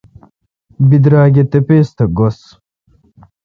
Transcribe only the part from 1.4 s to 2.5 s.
تپیس تھہ گؙس۔